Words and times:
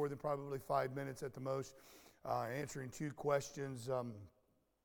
more 0.00 0.08
than 0.08 0.16
probably 0.16 0.58
five 0.58 0.96
minutes 0.96 1.22
at 1.22 1.34
the 1.34 1.40
most, 1.40 1.74
uh, 2.24 2.46
answering 2.56 2.88
two 2.88 3.10
questions. 3.10 3.90
Um, 3.90 4.14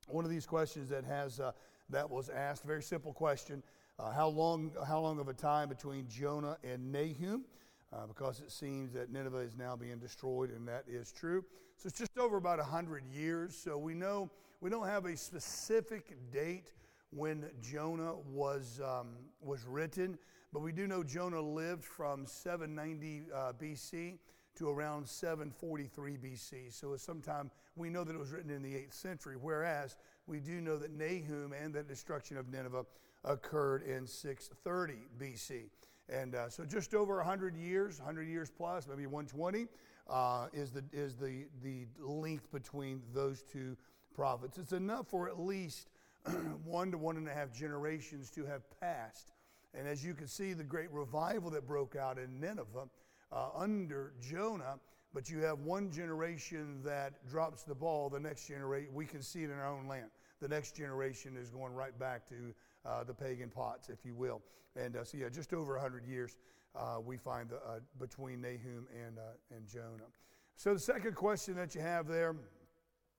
one 0.08 0.26
of 0.26 0.30
these 0.30 0.44
questions 0.44 0.90
that 0.90 1.04
has 1.04 1.40
uh, 1.40 1.52
that 1.88 2.10
was 2.10 2.28
asked, 2.28 2.64
very 2.64 2.82
simple 2.82 3.14
question: 3.14 3.62
uh, 3.98 4.10
How 4.10 4.28
long? 4.28 4.72
How 4.86 5.00
long 5.00 5.18
of 5.18 5.28
a 5.28 5.32
time 5.32 5.70
between 5.70 6.06
Jonah 6.06 6.58
and 6.62 6.92
Nahum? 6.92 7.46
Uh, 7.94 8.06
because 8.06 8.40
it 8.40 8.52
seems 8.52 8.92
that 8.92 9.10
Nineveh 9.10 9.38
is 9.38 9.56
now 9.56 9.74
being 9.74 9.98
destroyed, 9.98 10.50
and 10.50 10.68
that 10.68 10.84
is 10.86 11.12
true. 11.12 11.42
So 11.78 11.86
it's 11.86 11.98
just 11.98 12.18
over 12.18 12.36
about 12.36 12.60
hundred 12.60 13.04
years. 13.06 13.56
So 13.56 13.78
we 13.78 13.94
know 13.94 14.28
we 14.60 14.68
don't 14.68 14.86
have 14.86 15.06
a 15.06 15.16
specific 15.16 16.14
date 16.30 16.72
when 17.08 17.46
Jonah 17.62 18.16
was 18.30 18.82
um, 18.84 19.14
was 19.40 19.64
written, 19.64 20.18
but 20.52 20.60
we 20.60 20.72
do 20.72 20.86
know 20.86 21.02
Jonah 21.02 21.40
lived 21.40 21.84
from 21.84 22.26
790 22.26 23.22
uh, 23.34 23.52
BC 23.58 24.18
to 24.56 24.68
around 24.68 25.08
743 25.08 26.16
BC. 26.16 26.72
So 26.72 26.96
sometime 26.96 27.50
we 27.76 27.90
know 27.90 28.04
that 28.04 28.14
it 28.14 28.18
was 28.18 28.32
written 28.32 28.50
in 28.50 28.62
the 28.62 28.72
8th 28.72 28.94
century, 28.94 29.36
whereas 29.40 29.96
we 30.26 30.40
do 30.40 30.60
know 30.60 30.76
that 30.78 30.92
Nahum 30.92 31.52
and 31.52 31.74
the 31.74 31.82
destruction 31.82 32.36
of 32.36 32.48
Nineveh 32.48 32.84
occurred 33.24 33.82
in 33.82 34.06
630 34.06 34.94
BC. 35.18 35.70
And 36.08 36.34
uh, 36.34 36.48
so 36.48 36.64
just 36.64 36.94
over 36.94 37.16
100 37.16 37.56
years, 37.56 37.98
100 37.98 38.28
years 38.28 38.50
plus, 38.50 38.86
maybe 38.86 39.06
120, 39.06 39.66
uh, 40.08 40.46
is, 40.52 40.70
the, 40.70 40.84
is 40.92 41.16
the, 41.16 41.46
the 41.62 41.86
length 41.98 42.50
between 42.52 43.02
those 43.12 43.42
two 43.42 43.76
prophets. 44.14 44.58
It's 44.58 44.72
enough 44.72 45.08
for 45.08 45.28
at 45.28 45.40
least 45.40 45.90
one 46.64 46.90
to 46.92 46.98
one 46.98 47.16
and 47.16 47.28
a 47.28 47.34
half 47.34 47.52
generations 47.52 48.30
to 48.30 48.44
have 48.46 48.62
passed 48.80 49.32
and 49.76 49.86
as 49.86 50.04
you 50.04 50.14
can 50.14 50.26
see, 50.26 50.54
the 50.54 50.64
great 50.64 50.90
revival 50.90 51.50
that 51.50 51.66
broke 51.66 51.96
out 51.96 52.18
in 52.18 52.40
Nineveh 52.40 52.88
uh, 53.32 53.48
under 53.54 54.12
Jonah, 54.20 54.78
but 55.12 55.30
you 55.30 55.38
have 55.38 55.60
one 55.60 55.90
generation 55.90 56.80
that 56.84 57.26
drops 57.28 57.62
the 57.62 57.74
ball, 57.74 58.08
the 58.10 58.20
next 58.20 58.46
generation, 58.46 58.92
we 58.94 59.06
can 59.06 59.22
see 59.22 59.42
it 59.42 59.50
in 59.50 59.58
our 59.58 59.68
own 59.68 59.86
land. 59.86 60.10
The 60.40 60.48
next 60.48 60.76
generation 60.76 61.36
is 61.36 61.50
going 61.50 61.72
right 61.72 61.98
back 61.98 62.28
to 62.28 62.54
uh, 62.84 63.04
the 63.04 63.14
pagan 63.14 63.48
pots, 63.48 63.88
if 63.88 64.04
you 64.04 64.14
will. 64.14 64.42
And 64.76 64.96
uh, 64.96 65.04
so, 65.04 65.16
yeah, 65.16 65.28
just 65.28 65.54
over 65.54 65.72
100 65.74 66.06
years 66.06 66.36
uh, 66.74 66.98
we 67.04 67.16
find 67.16 67.48
the, 67.48 67.56
uh, 67.56 67.80
between 67.98 68.42
Nahum 68.42 68.86
and, 68.94 69.18
uh, 69.18 69.56
and 69.56 69.66
Jonah. 69.66 70.10
So, 70.56 70.74
the 70.74 70.80
second 70.80 71.14
question 71.14 71.54
that 71.56 71.74
you 71.74 71.80
have 71.80 72.06
there 72.06 72.36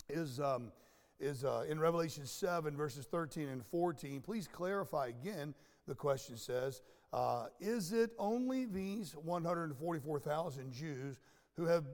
is. 0.09 0.39
Um, 0.39 0.71
is 1.19 1.43
in 1.67 1.79
Revelation 1.79 2.27
7, 2.27 2.77
verses 2.77 3.07
13 3.07 3.47
and 3.47 3.65
14. 3.65 4.21
Please 4.21 4.47
clarify 4.47 5.07
again 5.07 5.55
the 5.87 5.95
question 5.95 6.37
says, 6.37 6.83
uh, 7.13 7.45
is 7.59 7.93
it 7.93 8.11
only 8.19 8.65
these 8.65 9.13
144,000 9.15 10.71
Jews 10.71 11.19
who 11.55 11.65
have, 11.65 11.85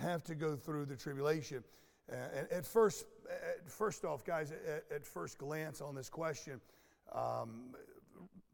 have 0.00 0.24
to 0.24 0.34
go 0.34 0.56
through 0.56 0.86
the 0.86 0.96
tribulation? 0.96 1.62
Uh, 2.10 2.14
at 2.50 2.66
first, 2.66 3.06
at 3.30 3.70
first 3.70 4.04
off, 4.04 4.24
guys, 4.24 4.50
at, 4.50 4.84
at, 4.94 5.06
first 5.06 5.38
glance 5.38 5.80
on 5.80 5.94
this 5.94 6.08
question, 6.08 6.60
um, 7.14 7.74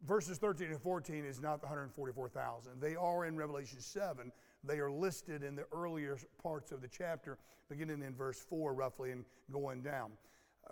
verses 0.07 0.39
13 0.39 0.69
and 0.69 0.81
14 0.81 1.25
is 1.25 1.41
not 1.41 1.61
the 1.61 1.67
144,000. 1.67 2.73
They 2.81 2.97
are 2.97 3.25
in 3.25 3.37
Revelation 3.37 3.81
7. 3.81 4.33
They 4.65 4.81
are 4.81 4.91
listed 4.91 5.43
in 5.43 5.55
the 5.55 5.67
earlier 5.73 6.19
parts 6.43 6.73
of 6.73 6.81
the 6.81 6.89
chapter, 6.89 7.39
beginning 7.69 8.03
in 8.03 8.15
verse 8.15 8.39
4, 8.39 8.75
roughly, 8.75 9.13
and 9.13 9.25
going 9.53 9.83
down. 9.83 10.11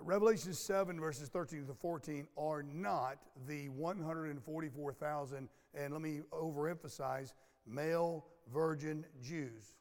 Revelation 0.03 0.53
7, 0.53 1.01
verses 1.01 1.29
13 1.29 1.67
to 1.67 1.75
14, 1.75 2.27
are 2.37 2.63
not 2.63 3.19
the 3.49 3.69
144,000, 3.71 5.49
and 5.75 5.93
let 5.93 6.03
me 6.03 6.21
overemphasize, 6.33 7.33
male 7.67 8.27
virgin 8.53 9.05
Jews. 9.23 9.75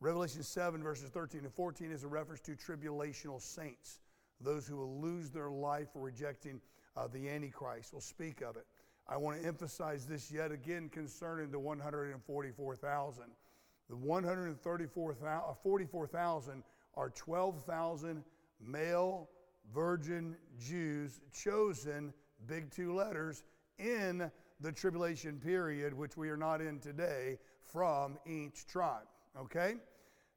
Revelation 0.00 0.42
7, 0.42 0.82
verses 0.82 1.10
13 1.10 1.42
to 1.42 1.50
14, 1.50 1.90
is 1.90 2.04
a 2.04 2.08
reference 2.08 2.40
to 2.42 2.52
tribulational 2.52 3.40
saints, 3.40 4.00
those 4.40 4.66
who 4.66 4.76
will 4.76 5.00
lose 5.00 5.30
their 5.30 5.50
life 5.50 5.88
for 5.92 6.02
rejecting 6.02 6.60
uh, 6.96 7.08
the 7.08 7.28
Antichrist. 7.28 7.92
We'll 7.92 8.00
speak 8.00 8.42
of 8.42 8.56
it. 8.56 8.66
I 9.08 9.16
want 9.16 9.40
to 9.40 9.46
emphasize 9.46 10.04
this 10.06 10.32
yet 10.32 10.52
again 10.52 10.88
concerning 10.88 11.50
the 11.50 11.58
144,000. 11.58 13.24
The 13.88 13.96
144,000 13.96 16.62
are 16.96 17.10
12,000 17.10 18.24
male 18.60 19.28
virgin 19.74 20.36
Jews 20.58 21.20
chosen, 21.32 22.12
big 22.46 22.70
two 22.70 22.94
letters, 22.94 23.42
in 23.78 24.30
the 24.60 24.72
tribulation 24.72 25.38
period, 25.38 25.92
which 25.92 26.16
we 26.16 26.28
are 26.30 26.36
not 26.36 26.60
in 26.60 26.78
today, 26.78 27.38
from 27.62 28.18
each 28.26 28.66
tribe. 28.66 29.06
Okay? 29.38 29.74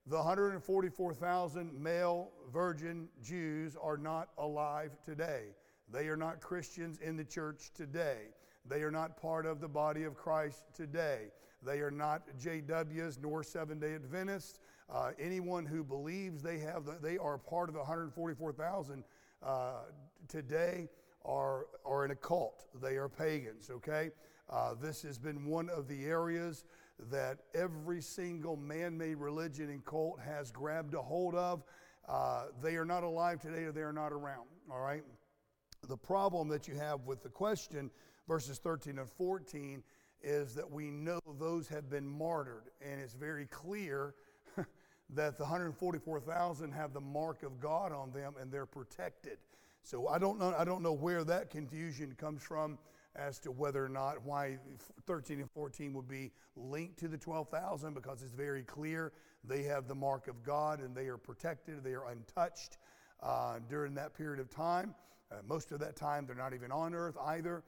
The 0.07 0.17
144,000 0.17 1.79
male 1.79 2.31
virgin 2.51 3.07
Jews 3.21 3.77
are 3.81 3.97
not 3.97 4.29
alive 4.37 4.97
today. 5.05 5.55
They 5.91 6.07
are 6.07 6.17
not 6.17 6.41
Christians 6.41 6.99
in 6.99 7.15
the 7.15 7.23
church 7.23 7.71
today. 7.75 8.29
They 8.65 8.81
are 8.81 8.91
not 8.91 9.21
part 9.21 9.45
of 9.45 9.59
the 9.61 9.67
body 9.67 10.03
of 10.03 10.15
Christ 10.15 10.63
today. 10.75 11.31
They 11.63 11.79
are 11.79 11.91
not 11.91 12.23
JWs 12.39 13.19
nor 13.21 13.43
Seven 13.43 13.79
day 13.79 13.95
Adventists. 13.95 14.59
Uh, 14.89 15.11
anyone 15.19 15.65
who 15.65 15.83
believes 15.83 16.41
they 16.41 16.57
have 16.59 16.85
the, 16.85 16.97
they 17.01 17.17
are 17.17 17.37
part 17.37 17.69
of 17.69 17.75
the 17.75 17.79
144,000 17.79 19.03
uh, 19.43 19.73
today 20.27 20.89
are, 21.25 21.67
are 21.85 22.05
in 22.05 22.11
a 22.11 22.15
cult. 22.15 22.65
They 22.81 22.95
are 22.95 23.07
pagans, 23.07 23.69
okay? 23.69 24.11
Uh, 24.49 24.73
this 24.81 25.03
has 25.03 25.19
been 25.19 25.45
one 25.45 25.69
of 25.69 25.87
the 25.87 26.05
areas 26.05 26.63
that 27.11 27.37
every 27.53 28.01
single 28.01 28.57
man 28.57 28.97
made 28.97 29.15
religion 29.15 29.69
and 29.69 29.85
cult 29.85 30.19
has 30.19 30.51
grabbed 30.51 30.95
a 30.95 31.01
hold 31.01 31.35
of. 31.35 31.63
Uh, 32.07 32.45
they 32.61 32.75
are 32.75 32.85
not 32.85 33.03
alive 33.03 33.39
today 33.39 33.63
or 33.63 33.71
they 33.71 33.81
are 33.81 33.93
not 33.93 34.11
around, 34.11 34.47
all 34.71 34.81
right? 34.81 35.03
The 35.87 35.97
problem 35.97 36.47
that 36.49 36.67
you 36.67 36.75
have 36.75 37.01
with 37.01 37.21
the 37.21 37.29
question, 37.29 37.91
verses 38.27 38.57
13 38.57 38.97
and 38.97 39.07
14, 39.07 39.83
is 40.21 40.53
that 40.55 40.69
we 40.69 40.91
know 40.91 41.19
those 41.39 41.67
have 41.69 41.89
been 41.89 42.07
martyred, 42.07 42.69
and 42.81 42.99
it's 42.99 43.13
very 43.13 43.45
clear 43.45 44.15
that 45.11 45.37
the 45.37 45.43
144,000 45.43 46.71
have 46.71 46.93
the 46.93 47.01
mark 47.01 47.43
of 47.43 47.59
God 47.59 47.91
on 47.91 48.11
them 48.11 48.33
and 48.39 48.51
they're 48.51 48.65
protected. 48.65 49.37
So 49.83 50.07
I 50.07 50.19
don't 50.19 50.39
know, 50.39 50.53
I 50.57 50.65
don't 50.65 50.83
know 50.83 50.93
where 50.93 51.23
that 51.23 51.49
confusion 51.49 52.15
comes 52.17 52.43
from 52.43 52.77
as 53.15 53.39
to 53.39 53.51
whether 53.51 53.83
or 53.83 53.89
not 53.89 54.23
why 54.23 54.57
13 55.07 55.39
and 55.39 55.49
14 55.51 55.93
would 55.93 56.07
be 56.07 56.31
linked 56.55 56.99
to 56.99 57.07
the 57.07 57.17
12,000 57.17 57.93
because 57.93 58.21
it's 58.21 58.33
very 58.33 58.63
clear 58.63 59.11
they 59.43 59.63
have 59.63 59.87
the 59.87 59.95
mark 59.95 60.27
of 60.27 60.43
God 60.43 60.79
and 60.79 60.95
they 60.95 61.07
are 61.07 61.17
protected, 61.17 61.83
they 61.83 61.93
are 61.93 62.09
untouched 62.09 62.77
uh, 63.23 63.59
during 63.69 63.95
that 63.95 64.13
period 64.13 64.39
of 64.39 64.49
time. 64.49 64.93
Uh, 65.31 65.35
most 65.47 65.71
of 65.71 65.79
that 65.79 65.95
time, 65.95 66.25
they're 66.25 66.35
not 66.35 66.53
even 66.53 66.71
on 66.71 66.93
earth 66.93 67.15
either. 67.25 67.63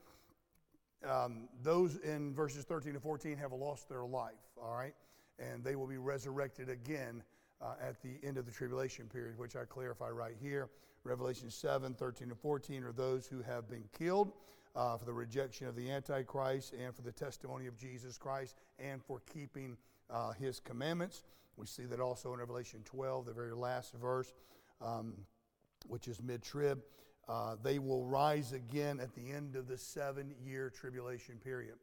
Um, 1.08 1.48
those 1.62 1.96
in 1.96 2.34
verses 2.34 2.64
13 2.64 2.94
to 2.94 3.00
14 3.00 3.36
have 3.36 3.52
lost 3.52 3.88
their 3.88 4.04
life, 4.04 4.34
all 4.62 4.74
right? 4.74 4.94
And 5.38 5.64
they 5.64 5.74
will 5.74 5.86
be 5.86 5.96
resurrected 5.96 6.68
again 6.68 7.22
uh, 7.60 7.74
at 7.80 8.00
the 8.02 8.18
end 8.26 8.36
of 8.36 8.46
the 8.46 8.52
tribulation 8.52 9.06
period, 9.06 9.38
which 9.38 9.56
I 9.56 9.64
clarify 9.64 10.08
right 10.08 10.36
here. 10.40 10.68
Revelation 11.04 11.50
7 11.50 11.94
13 11.94 12.28
and 12.28 12.38
14 12.38 12.84
are 12.84 12.92
those 12.92 13.26
who 13.26 13.42
have 13.42 13.68
been 13.68 13.84
killed 13.96 14.32
uh, 14.76 14.96
for 14.96 15.04
the 15.04 15.12
rejection 15.12 15.66
of 15.66 15.76
the 15.76 15.90
Antichrist 15.90 16.72
and 16.72 16.94
for 16.94 17.02
the 17.02 17.12
testimony 17.12 17.66
of 17.66 17.76
Jesus 17.76 18.16
Christ 18.16 18.56
and 18.78 19.02
for 19.02 19.20
keeping 19.32 19.76
uh, 20.10 20.32
his 20.32 20.60
commandments. 20.60 21.24
We 21.56 21.66
see 21.66 21.84
that 21.84 22.00
also 22.00 22.32
in 22.32 22.38
Revelation 22.38 22.80
12, 22.84 23.26
the 23.26 23.32
very 23.32 23.54
last 23.54 23.94
verse, 23.94 24.32
um, 24.80 25.14
which 25.86 26.08
is 26.08 26.22
mid 26.22 26.42
trib. 26.42 26.80
Uh, 27.28 27.56
they 27.62 27.78
will 27.78 28.04
rise 28.04 28.52
again 28.52 28.98
at 29.00 29.14
the 29.14 29.30
end 29.30 29.56
of 29.56 29.68
the 29.68 29.78
seven 29.78 30.34
year 30.44 30.70
tribulation 30.70 31.36
period, 31.36 31.76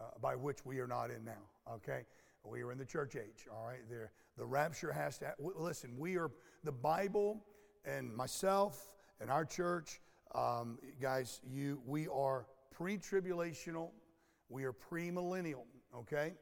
uh, 0.00 0.04
by 0.20 0.34
which 0.34 0.64
we 0.64 0.78
are 0.78 0.86
not 0.86 1.10
in 1.10 1.24
now. 1.24 1.72
Okay? 1.74 2.02
We 2.44 2.62
are 2.62 2.72
in 2.72 2.78
the 2.78 2.84
church 2.84 3.16
age, 3.16 3.46
all 3.52 3.66
right? 3.66 3.80
There, 3.90 4.12
the 4.38 4.46
rapture 4.46 4.92
has 4.92 5.18
to, 5.18 5.34
listen, 5.38 5.96
we 5.98 6.16
are, 6.16 6.30
the 6.64 6.72
Bible 6.72 7.44
and 7.84 8.14
myself 8.14 8.90
and 9.20 9.30
our 9.30 9.44
church, 9.44 10.00
um, 10.34 10.78
guys, 11.00 11.40
you, 11.48 11.80
we 11.86 12.08
are 12.08 12.46
pre 12.70 12.98
tribulational, 12.98 13.90
we 14.48 14.64
are 14.64 14.72
premillennial, 14.72 15.64
okay? 15.94 16.34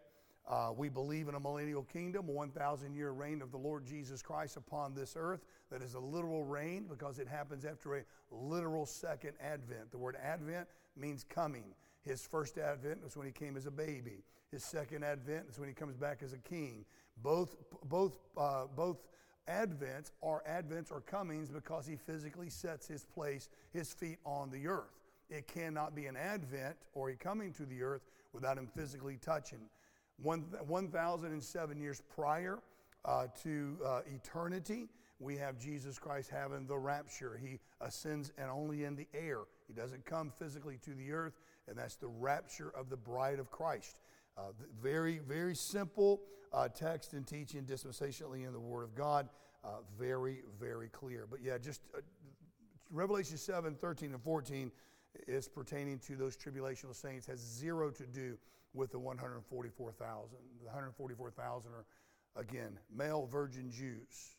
Uh, 0.47 0.71
we 0.77 0.91
believe 0.91 1.29
in 1.29 1.35
a 1.35 1.41
millennial 1.41 1.85
kingdom, 1.85 2.29
a 2.29 2.33
1,000 2.33 2.95
year 2.95 3.13
reign 3.13 3.41
of 3.41 3.51
the 3.51 3.57
Lord 3.57 3.87
Jesus 3.87 4.21
Christ 4.21 4.57
upon 4.57 4.95
this 4.95 5.15
earth. 5.19 5.41
That 5.71 5.83
is 5.83 5.95
a 5.95 6.01
literal 6.01 6.45
reign 6.45 6.85
because 6.89 7.19
it 7.19 7.27
happens 7.27 7.65
after 7.65 7.97
a 7.97 8.05
literal 8.31 8.85
second 8.85 9.33
advent. 9.41 9.91
The 9.91 9.99
word 9.99 10.17
advent 10.23 10.69
means 10.97 11.25
coming. 11.25 11.65
His 12.03 12.27
first 12.27 12.59
advent 12.59 13.03
was 13.03 13.17
when 13.17 13.27
he 13.27 13.33
came 13.33 13.57
as 13.57 13.65
a 13.67 13.71
baby. 13.71 14.23
His 14.51 14.63
second 14.63 15.03
advent 15.03 15.47
is 15.51 15.59
when 15.59 15.69
he 15.69 15.75
comes 15.75 15.97
back 15.97 16.23
as 16.23 16.35
a 16.35 16.39
king. 16.39 16.85
Both, 17.23 17.57
both, 17.89 18.13
uh, 18.37 18.67
both 18.77 18.99
advents 19.49 20.11
are 20.23 20.43
advents 20.49 20.93
or 20.93 21.01
comings 21.01 21.51
because 21.51 21.87
he 21.87 21.97
physically 21.97 22.51
sets 22.51 22.87
his 22.87 23.05
place, 23.05 23.49
his 23.73 23.93
feet 23.95 24.19
on 24.25 24.51
the 24.51 24.67
earth. 24.67 25.01
It 25.31 25.49
cannot 25.49 25.95
be 25.95 26.07
an 26.07 26.17
advent 26.17 26.77
or 26.93 27.09
a 27.09 27.17
coming 27.17 27.53
to 27.55 27.65
the 27.65 27.83
earth 27.83 28.03
without 28.33 28.59
him 28.59 28.69
physically 28.77 29.19
touching. 29.21 29.71
One, 30.23 30.45
1,007 30.67 31.81
years 31.81 32.03
prior 32.15 32.61
uh, 33.05 33.27
to 33.43 33.77
uh, 33.85 34.01
eternity, 34.07 34.89
we 35.19 35.37
have 35.37 35.59
Jesus 35.59 35.99
Christ 35.99 36.31
having 36.31 36.67
the 36.67 36.77
rapture. 36.77 37.41
He 37.43 37.59
ascends 37.81 38.33
and 38.39 38.51
only 38.51 38.85
in 38.85 38.97
the 38.97 39.07
air. 39.15 39.41
He 39.67 39.73
doesn't 39.73 40.05
come 40.05 40.31
physically 40.31 40.79
to 40.85 40.91
the 40.91 41.13
earth, 41.13 41.35
and 41.69 41.77
that's 41.77 41.97
the 41.97 42.09
rapture 42.09 42.73
of 42.77 42.91
the 42.91 42.97
bride 42.97 43.39
of 43.39 43.51
Christ. 43.51 43.97
Uh, 44.37 44.53
very, 44.83 45.19
very 45.19 45.55
simple 45.55 46.23
uh, 46.53 46.69
text 46.69 47.13
and 47.13 47.27
teaching 47.27 47.65
dispensationally 47.65 48.47
in 48.47 48.53
the 48.53 48.61
Word 48.61 48.85
of 48.85 48.95
God. 48.95 49.29
Uh, 49.65 49.69
very, 49.99 50.43
very 50.61 50.89
clear. 50.89 51.27
But 51.29 51.41
yeah, 51.43 51.59
just 51.59 51.81
uh, 51.97 52.01
Revelation 52.91 53.37
7 53.37 53.75
13 53.75 54.13
and 54.13 54.23
14 54.23 54.71
is 55.27 55.49
pertaining 55.49 55.99
to 56.01 56.17
those 56.17 56.37
tribulational 56.37 56.95
saints, 56.95 57.27
has 57.27 57.41
zero 57.41 57.91
to 57.91 58.07
do 58.07 58.37
with 58.73 58.91
the 58.91 58.99
144,000. 58.99 60.39
The 60.61 60.67
144,000 60.67 61.71
are, 61.73 61.85
again, 62.41 62.79
male 62.95 63.27
virgin 63.31 63.71
Jews. 63.71 64.37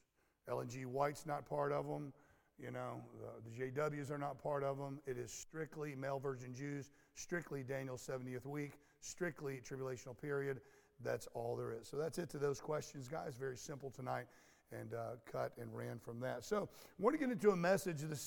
Ellen 0.47 0.67
G. 0.69 0.85
White's 0.85 1.25
not 1.25 1.47
part 1.47 1.71
of 1.71 1.87
them. 1.87 2.13
You 2.57 2.71
know, 2.71 3.01
the, 3.19 3.49
the 3.49 3.71
JWs 3.71 4.11
are 4.11 4.17
not 4.17 4.41
part 4.41 4.63
of 4.63 4.77
them. 4.77 4.99
It 5.05 5.17
is 5.17 5.31
strictly 5.31 5.95
male 5.95 6.19
virgin 6.19 6.53
Jews, 6.53 6.91
strictly 7.15 7.63
Daniel's 7.63 8.05
70th 8.07 8.45
week, 8.45 8.73
strictly 9.01 9.61
tribulational 9.67 10.19
period. 10.19 10.61
That's 11.03 11.27
all 11.33 11.55
there 11.55 11.73
is. 11.73 11.87
So 11.87 11.97
that's 11.97 12.17
it 12.17 12.29
to 12.29 12.37
those 12.37 12.61
questions, 12.61 13.07
guys. 13.07 13.35
Very 13.37 13.57
simple 13.57 13.89
tonight 13.89 14.27
and 14.71 14.93
uh, 14.93 15.15
cut 15.31 15.51
and 15.59 15.75
ran 15.75 15.99
from 15.99 16.19
that. 16.21 16.43
So, 16.43 16.69
I 16.73 17.03
want 17.03 17.13
to 17.13 17.19
get 17.19 17.31
into 17.31 17.51
a 17.51 17.55
message 17.55 18.01
this 18.01 18.21